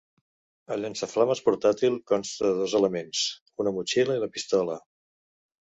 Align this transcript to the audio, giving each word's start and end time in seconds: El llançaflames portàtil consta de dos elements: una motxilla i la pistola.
El 0.75 0.79
llançaflames 0.85 1.41
portàtil 1.49 1.99
consta 2.13 2.49
de 2.53 2.55
dos 2.63 2.75
elements: 2.81 3.23
una 3.65 3.77
motxilla 3.79 4.19
i 4.21 4.27
la 4.27 4.33
pistola. 4.35 4.83